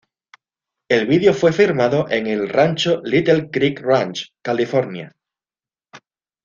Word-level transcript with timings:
El 0.89 1.05
video 1.05 1.31
fue 1.31 1.53
firmado 1.53 2.09
en 2.09 2.25
el 2.25 2.49
rancho 2.49 3.01
Little 3.03 3.51
Creek 3.51 3.81
Ranch, 3.81 4.33
California. 4.41 5.15